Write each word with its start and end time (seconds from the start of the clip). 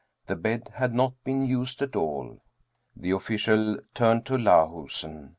The 0.25 0.35
bed 0.35 0.71
had 0.73 0.95
not 0.95 1.23
been 1.23 1.45
used 1.45 1.79
at 1.83 1.95
all. 1.95 2.41
The 2.95 3.11
official 3.11 3.77
turned 3.93 4.25
to 4.25 4.33
Lahusen. 4.33 5.29